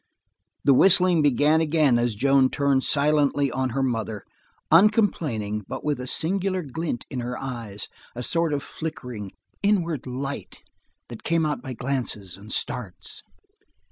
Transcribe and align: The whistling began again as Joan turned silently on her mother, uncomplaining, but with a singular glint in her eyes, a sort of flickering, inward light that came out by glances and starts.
The 0.63 0.73
whistling 0.73 1.21
began 1.21 1.61
again 1.61 1.99
as 1.99 2.15
Joan 2.15 2.49
turned 2.49 2.83
silently 2.83 3.51
on 3.51 3.69
her 3.69 3.83
mother, 3.83 4.23
uncomplaining, 4.71 5.63
but 5.67 5.85
with 5.85 5.99
a 5.99 6.07
singular 6.07 6.63
glint 6.63 7.05
in 7.11 7.19
her 7.19 7.37
eyes, 7.39 7.87
a 8.15 8.23
sort 8.23 8.51
of 8.51 8.63
flickering, 8.63 9.31
inward 9.61 10.07
light 10.07 10.57
that 11.09 11.21
came 11.21 11.45
out 11.45 11.61
by 11.61 11.73
glances 11.73 12.35
and 12.35 12.51
starts. 12.51 13.21